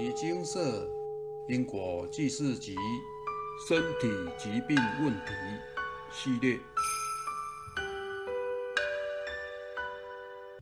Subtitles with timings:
[0.00, 0.88] 遗精舍
[1.46, 2.74] 因果记事集
[3.68, 5.32] 身体疾病问题
[6.10, 6.58] 系列。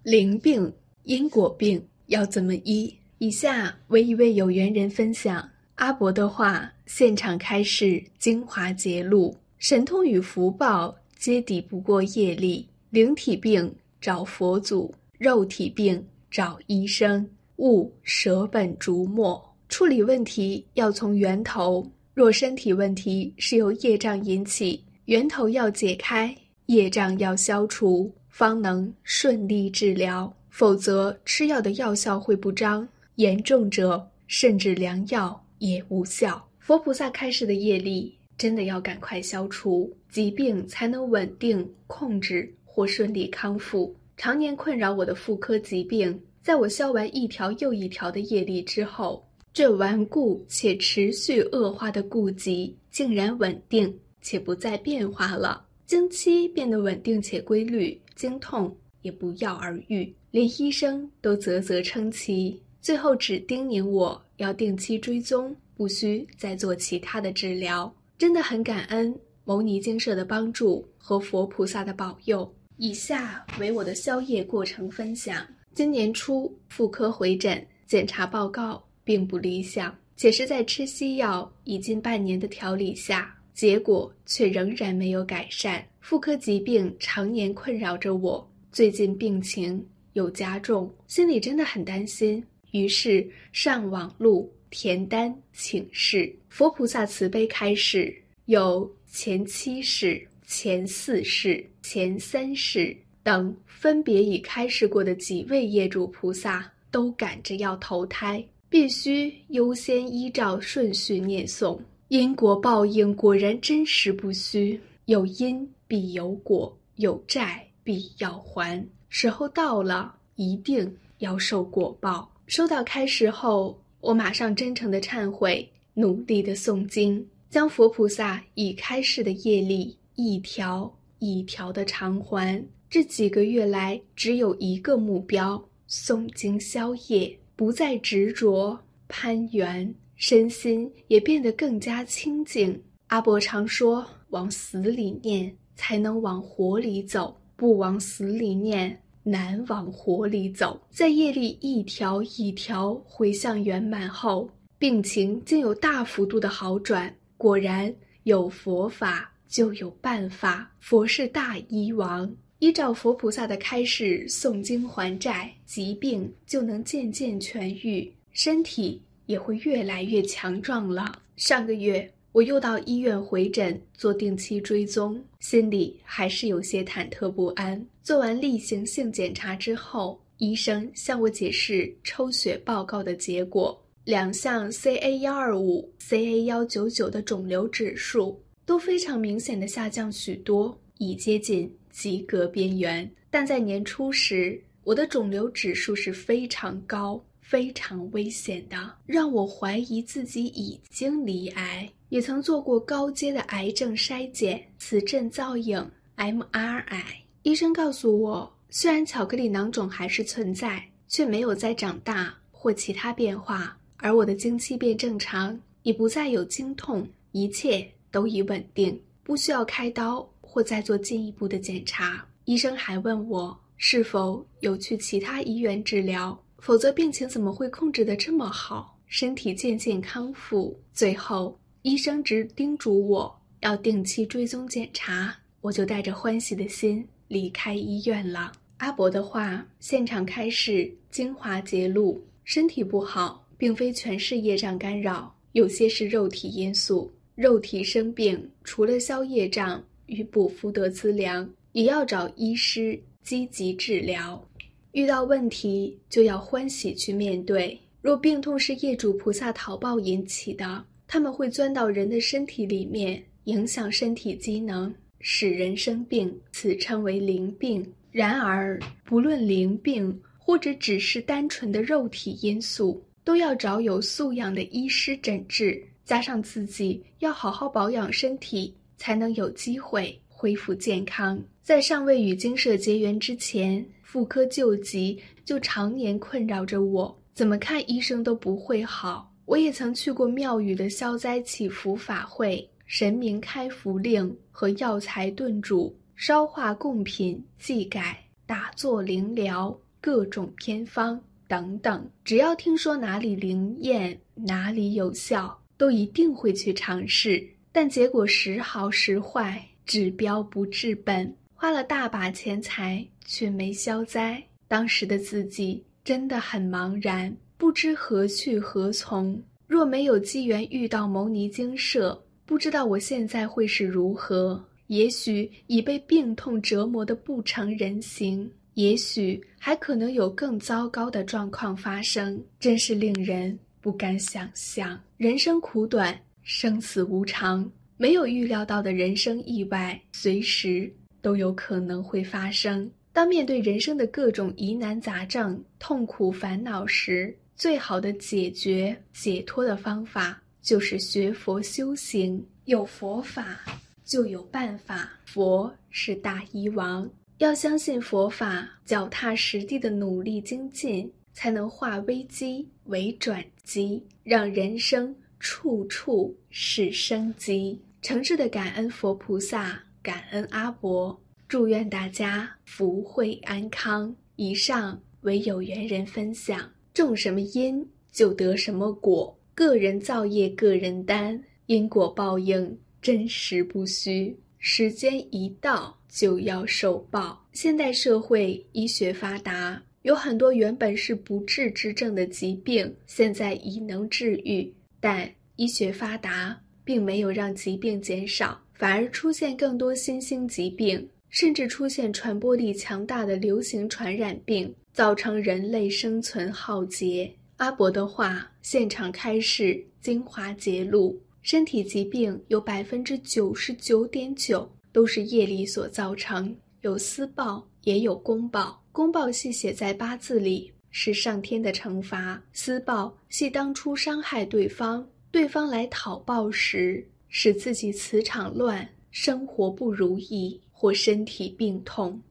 [0.03, 0.72] 灵病、
[1.04, 2.93] 因果病要怎么医？
[3.19, 17.30] 以下为一位有缘人分享阿伯的话，现场开示精华节录：神通与福报皆抵不过业力，灵体病找佛祖，肉体病找医生。
[17.59, 21.84] 勿舍本逐末，处理问题要从源头。
[22.15, 26.34] 若身体问题是由业障引起，源头要解开，
[26.66, 30.32] 业障要消除，方能顺利治疗。
[30.51, 36.45] 否则，吃药的药效会不彰，严重者甚至良药也无效。
[36.59, 43.95] 佛菩萨开示的业力，真的要赶快消除，疾病才能稳定控制或顺利康复。
[44.16, 46.20] 常年困扰我的妇科疾病。
[46.48, 55.63] 在我消完一条又一条的业力之后，这顽固且持续恶化的痼疾竟然稳定且不再变化了。
[55.85, 62.59] 经期变得稳定且规律，经痛也不药而愈，连医生都啧啧称奇。
[62.80, 67.95] 最后只叮咛我要定期追踪，不需再做其他的治疗。
[68.17, 72.51] 真的很感恩牟尼精舍的帮助和佛菩萨的保佑。
[72.79, 75.47] 以下为我的消业过程分享。
[75.79, 85.87] 今年初妇科回诊，检查报告并不理想，且是在吃西药已近半年的调理下，结果却仍然没有改善。
[86.01, 92.45] 妇科疾病常年困扰着我，最近病情又加重，心里真的很担心。
[92.73, 98.12] 于是上网路填单请示，佛菩萨慈悲开示，
[98.47, 102.97] 有前七世、前四世、前三世。
[103.29, 111.79] 等分别已开示过的几位业主菩萨都赶着要投胎，必须优先依照顺序念诵。
[112.09, 118.83] 因果报应果然真实不虚，有因必有果，有债必要还。
[119.11, 122.33] 时候到了，一定要受果报。
[122.47, 132.65] 收到开示后，我马上真诚的忏悔，努力的诵经，将佛菩萨已开示的业力一条一条的偿还。
[132.91, 138.78] 这几个月来，只有一个目标：诵经消业，不再执着
[139.09, 142.82] 攀缘，身心也变得更加清净。
[143.09, 154.48] 阿伯常说：“往死里念，才能往活里走；不往死里念，难往活里走。”在业力一条一条回向圆满后，
[154.78, 157.15] 病情竟有大幅度的好转。
[157.37, 162.34] 果然，有佛法就有办法，佛是大医王。
[162.61, 171.23] 依照佛菩萨的开示诵经还债，疾病就能渐渐痊愈，身体也会越来越强壮了。
[171.37, 177.81] 上个月我又到医院回诊做定期追踪，心里还是有些忐忑不安。
[178.03, 191.73] 做完例行性检查之后，医生向我解释抽血报告的结果，两项 CA 幺二五、CA 幺九九的肿瘤指数都非常明显的下降许多，已接近。
[191.98, 201.91] 及格边缘，但在年初时，我的肿瘤指数是非常高、非常危险的，让我怀疑自己已经罹癌。
[202.10, 207.03] 也曾做过高阶的癌症筛检、磁振造影、MRI。
[207.42, 220.25] 医生告诉我，虽然巧克力囊肿还是存在，却没有再长大或其他变化，而我的经期变正常，已不再有经痛，一切都已稳定，不需要开刀。
[220.50, 230.75] 或再做进一步的检查，医生还问我是否有去其他医院治疗，否则病情怎么会控制得这么好，身体渐渐康复。
[230.94, 238.50] 最后，医生只叮嘱我要定期追踪检查，我就带着欢喜的心离开医院了。
[238.78, 247.12] 阿伯的话，现场开示精华揭露：身体不好，并非全是业障干扰，有些是肉体因素。
[247.34, 249.80] 肉体生病，除了消业障。
[250.09, 254.45] 与补福德资粮，也要找医师积极治疗。
[254.93, 257.78] 遇到问题就要欢喜去面对。
[258.00, 267.84] 若病痛是业主菩萨逃报引起的，他们会钻到人的身体里面，影响身体机能，使人生病，此称为灵病。
[268.11, 278.75] 然而，不论灵病或者只是单纯的肉体因素，都要找有素养的医师诊治，加上自己要好好保养身体。
[278.98, 281.42] 才能有机会恢复健康。
[281.62, 287.18] 在尚未与精舍结缘之前，妇科旧疾就常年困扰着我。
[287.32, 289.32] 怎么看医生都不会好。
[289.44, 302.06] 我也曾去过庙宇的消灾祈福法会，神明开符令和药材炖煮、烧化贡品、祭改、打坐灵疗、各种偏方等等。
[302.24, 307.42] 只要听说哪里灵验，哪里有效，都一定会去尝试。
[307.72, 314.42] 但结果时好时坏，治标不治本，花了大把钱财却没消灾。
[314.66, 319.40] 当时的自己真的很茫然，不知何去何从。
[319.66, 324.62] 若没有机缘遇到牟尼精舍，不知道我现在会是如何。
[324.86, 334.98] 也许已被病痛折磨得不成人形，也许还可能有更糟糕的状况发生，真是令人不敢想象。
[335.18, 342.90] 人生苦短，生死无常，没有预料到的人生意外，随时都有可能会发生。
[343.12, 352.44] 当面对人生的各种疑难杂症、痛苦烦恼时，最好的解决解脱的方法就是学佛修行。
[352.67, 353.64] 有佛法，
[354.05, 355.11] 就有办法。
[355.25, 367.81] 佛是大医王，要相信佛法，脚踏实地的努力精进，才能化危机为转机，让人生处处是生机。
[368.00, 371.20] 诚挚的感恩佛菩萨，感恩阿伯。
[371.49, 374.14] 祝愿大家福慧安康。
[374.37, 387.44] 以上为有缘人分享，种什么因就得什么果，个人造业个人担，因果报应真实不虚，时间一到就要受报。
[387.52, 394.73] 现代社会医学发达，有很多原本是不治之症的疾病，现在已能治愈。
[395.00, 401.08] 但医学发达并没有让疾病减少，反而出现更多新兴疾病。
[401.30, 407.30] 甚至出现传播力强大的流行传染病，造成人类生存浩劫。
[407.58, 418.82] 阿伯的话，现场开示精华揭露：身体疾病有百分之九十九点九都是业力所造成，有私报也有公报。
[418.90, 430.61] 公报系写在八字里，是上天的惩罚；私报系当初伤害对方，对方来讨报时，使自己磁场乱，生活不如意。
[430.81, 432.23] 或身体病痛，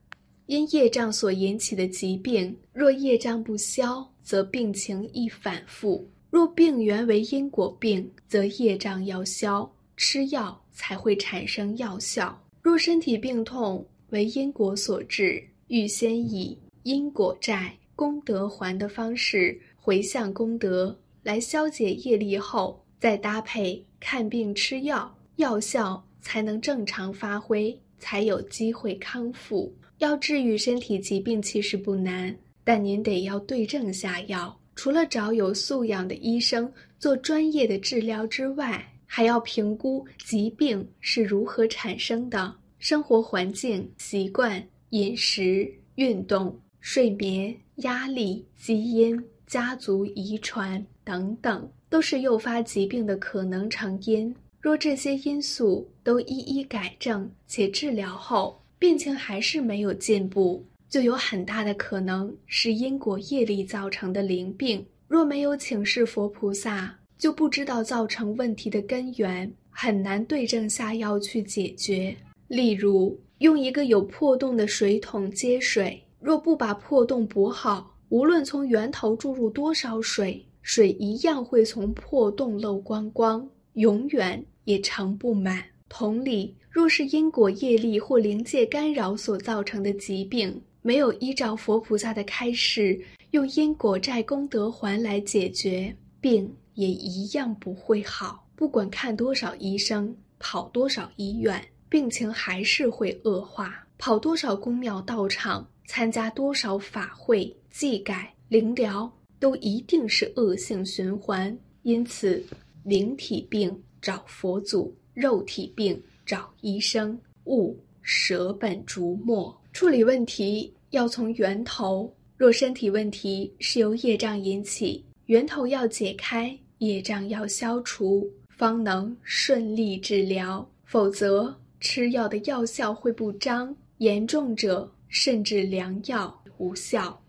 [0.45, 12.41] 因业障所引起的疾病，若业障不消，则病情易反复；若病源为因果病，则业障要消，吃药才会产生药效。
[12.61, 27.77] 若身体病痛为因果所致，预先以因果债、功德还的方式回向功德，来消解业力后，再搭配看病吃药，药效才能正常发挥。
[27.99, 29.73] 才有机会康复。
[29.97, 34.55] 要治愈身体疾病其实不难，但您得要对症下药。
[34.75, 54.35] 除了找有素养的医生做专业的治疗之外，还要评估疾病是如何产生的，生活环境、习惯、饮食、运动、睡眠、压力、基因、家族遗传等等，都是诱发疾病的可能成因。
[54.59, 64.85] 若这些因素都一一改正且治疗后，病情还是没有进步，就有很大的可能是因果业力造成的灵病。
[65.07, 72.15] 若没有请示佛菩萨，就不知道造成问题的根源，很难对症下药去解决。
[72.47, 83.47] 例如，用一个有破洞的水桶接水，若不把破洞补好，无论从源头注入多少水，水一样会从破洞漏光光。
[83.73, 85.63] 永远也盛不满。
[85.87, 92.99] 同理，若是因果业力或灵界干扰所造成的疾病，没有依照佛菩萨的开示，
[93.31, 98.47] 用因果债功德还来解决，病也一样不会好。
[98.55, 103.86] 不管看多少医生，跑多少医院，病情还是会恶化。
[103.97, 111.57] 跑多少宫庙道场，参加多少法会祭改灵疗，都一定是恶性循环。
[111.83, 112.43] 因此。
[112.83, 119.53] 灵体病找佛祖，肉体病找医生，勿舍本逐末。
[119.73, 122.09] 处理问题要从源头。
[122.37, 130.65] 若身体问题是由业障引起，源头要解开，业障要消除，方能顺利治疗。
[130.85, 137.21] 否则，吃药的药效会不彰，严重者甚至良药无效。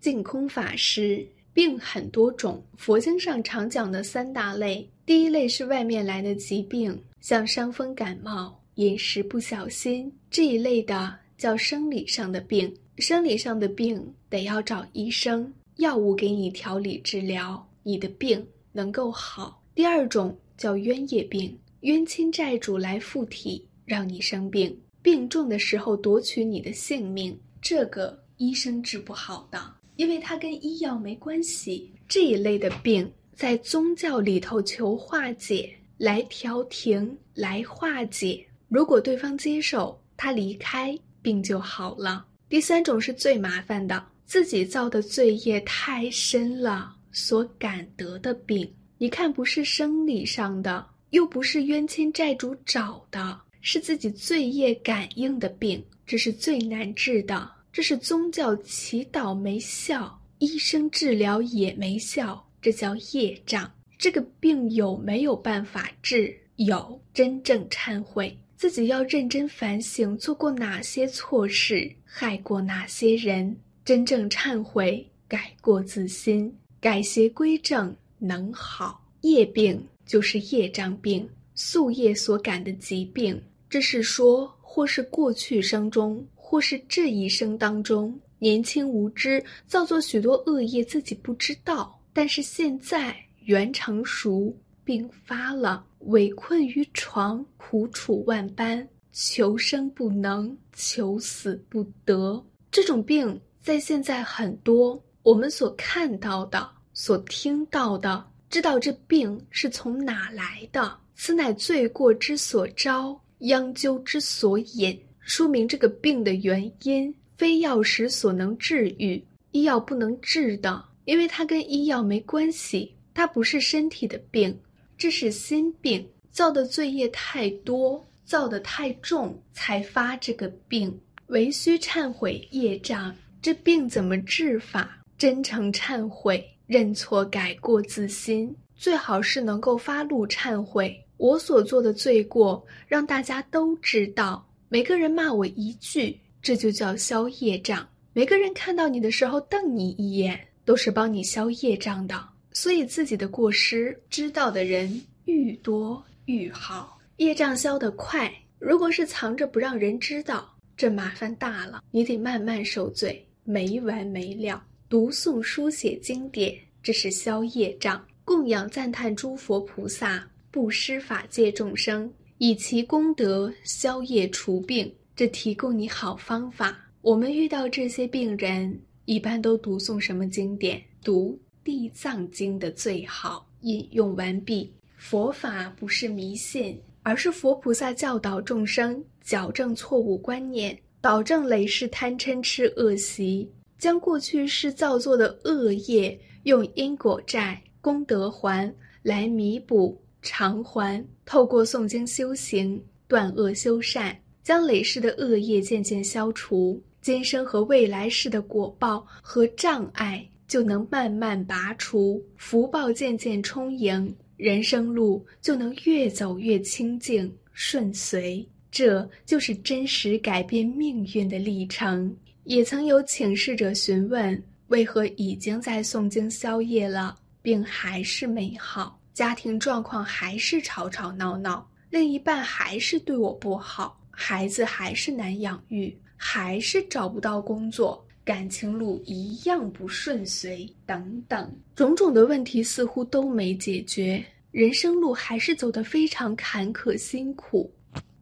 [0.00, 1.26] 净空法师。
[1.54, 4.84] 病很多种，佛经上常讲的三大类。
[5.06, 12.74] 第一类是外面来的疾病，像伤风感冒、饮食不小心这一类的，叫生理上的病。
[12.98, 29.62] 生理上的病得要找医生，药物给你调理治疗，你的病能够好；第二种叫冤业病，冤亲债主来附体，让你生病，病重的时候夺取你的性命，这个医生治不好的，
[29.96, 31.92] 因为它跟医药没关系。
[32.08, 38.42] 这一类的病，在宗教里头求化解，来调停，来化解。
[38.66, 42.24] 如果对方接受，他离开，病就好了。
[42.48, 48.66] 第三种是最麻烦的，自己造的罪业太深了，所感得的病。
[48.96, 57.50] 你看，不是生理上的，又不是冤亲债主找的，是自己罪业感应的病，这是最难治的。
[57.72, 63.72] 这是宗教祈祷没效，医生治疗也没效，这叫业障。
[63.96, 66.36] 这个病有没有办法治？
[66.56, 68.36] 有，真正忏悔。
[68.54, 79.02] 自己要认真反省，做过哪些错事，害过哪些人，真正忏悔，改过自新，改邪归正，能好。
[79.22, 83.42] 业病就是业障病，宿业所感的疾病。
[83.74, 93.16] 这是说，或是过去生中，或是这一生当中，年轻无知，造作许多恶业，自己不知道，但是现在
[93.46, 94.56] 缘成熟。
[94.84, 102.40] 病发了，委困于床，苦楚万般，求生不能，求死不得。
[102.70, 110.96] 这种病在现在很多，我们所看到的、所听到的，知道这病是从哪来的？
[111.16, 124.58] 此乃罪过之所招，殃咎之所引，说明这个病的原因非药食所能治愈，医药不能治的，因为它跟医药没关系，它不是身体的病。
[124.96, 130.98] 这是心病，造的罪业太多，造的太重，才发这个病。
[131.26, 135.04] 唯需忏悔业障，这病怎么治法？
[135.18, 141.03] 真诚忏悔，认错改过自新，最好是能够发怒忏悔。
[141.16, 144.46] 我所做的罪过，让大家都知道。
[144.68, 147.86] 每个人骂我一句，这就叫消业障。
[148.12, 152.28] 每个人看到你的时候瞪你一眼，都是帮你消业障的。
[152.52, 158.32] 所以自己的过失知道的人愈多愈好，业障消得快。
[158.58, 164.64] 如果是藏着不让人知道，这麻烦大了，你得慢慢受罪，没完没了。
[164.88, 172.08] 读诵书写经典，这是消业障；供养赞叹诸佛菩萨，布施法界众生，
[172.38, 176.78] 以其功德消业除病，这提供你好方法。
[177.02, 180.80] 我们遇到这些病人，一般都读诵什么经典？
[181.02, 181.36] 读。
[181.64, 184.72] 地藏经的最好引用完毕。
[184.96, 201.06] 佛法不是迷信，而是佛菩萨教导众生矫正错误观念，导正累世贪嗔痴恶习，将过去世造作的恶业用因果债、功德还来弥补偿还。
[201.24, 210.28] 透过诵经修行，断恶修善，将累世的恶业渐渐消除，今生和未来世的果报和障碍。
[210.46, 218.46] 就能慢慢拔除福报，渐渐充盈，人生路就能越走越清净顺遂。
[218.70, 222.14] 这就是真实改变命运的历程。
[222.44, 229.00] 也曾有请示者询问：为何已经在诵经消业了，病还是没好？
[229.14, 238.04] 家庭状况还是吵吵闹闹，另一半还是对我不好，孩子还是难养育，还是找不到工作。
[238.24, 247.72] 感情路一样不顺遂，等等种种的问题似乎都没解决，人生路还是走得非常坎坷辛苦。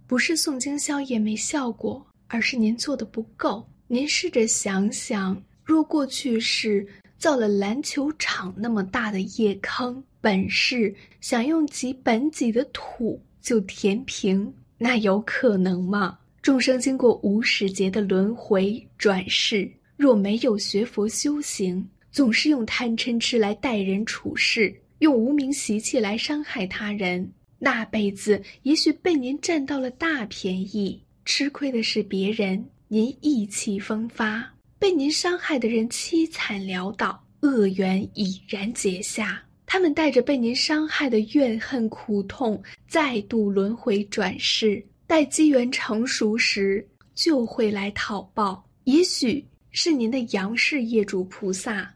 [0.07, 3.67] 不是送经销业没效果，而是您做的不够。
[3.87, 6.87] 您试着想想，若过去是
[7.23, 16.19] 造了篮球场那么大的业坑，本是想用几本几的土就填平，那有可能吗？
[16.43, 19.71] 众生经过无始劫的轮回转世。
[19.97, 34.45] 若没有学佛修行，总是用贪嗔痴来待人处事，用无名习气来伤害他人，那辈子也许被您占到了大便宜，吃亏的是别人，您意气风发，
[34.83, 46.85] 被您伤害的人凄惨潦倒，恶缘已然结下，他们带着被您伤害的怨恨苦痛，再度轮回转世，待机缘成熟时，
[47.15, 49.47] 就会来讨报，也许。
[49.71, 51.89] 是您的杨氏业主菩萨，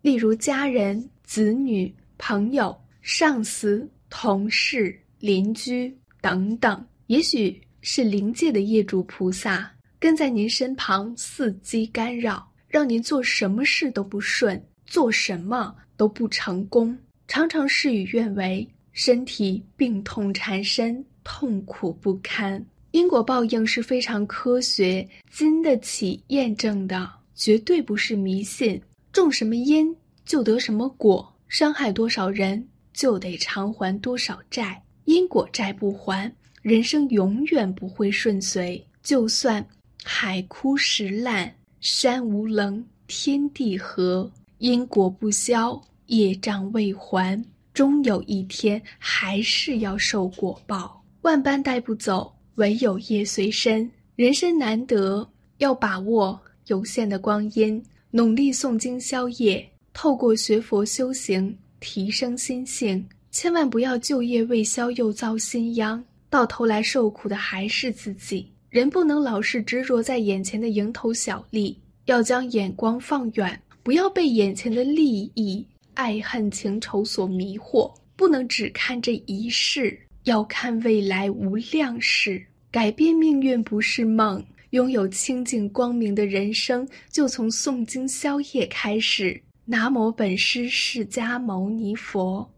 [0.00, 9.70] 例如家人、子女、朋友、上司、同事、邻居等等；也许是灵界的业主菩萨，
[10.02, 22.66] 跟在您身旁，伺机干扰，让您做什么事都不顺，做什么都不成功，常常事与愿违，身体病痛缠身，痛苦不堪。
[22.90, 28.82] 因果报应是非常科学、经得起验证的，绝对不是迷信。
[29.12, 29.94] 种什么因
[30.24, 34.82] 就得什么果，伤害多少人就得偿还多少债。
[35.04, 36.28] 因果债不还，
[36.60, 38.84] 人生永远不会顺遂。
[39.00, 39.64] 就算
[40.04, 47.42] 海枯石烂、山无棱、天地合，因果不消，业障未还，
[47.72, 51.02] 终有一天还是要受果报。
[51.22, 52.32] 万般带不走。
[52.56, 63.02] 唯有业随身，人生难得，要把握有限的光阴，努力诵经消业，透过学佛修行提升心性。
[63.30, 68.51] 千万不要旧业未消又遭新殃，到头来受苦的还是自己。
[68.72, 75.62] 人不能老是执着在眼前的蝇头小利，要将眼光放远，不要被眼前的利益、
[75.92, 80.00] 爱恨情仇所迷惑，不能只看这一世。
[80.24, 84.42] 要看未来无量事，改变命运不是梦。
[84.70, 89.38] 拥有清净光明的人生，就从诵经消业开始。
[89.66, 92.48] 南无本师释迦牟尼佛。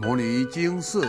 [0.00, 1.08] 摩尼经寺